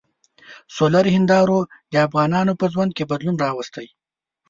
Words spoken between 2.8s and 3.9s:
کې بدلون راوستی.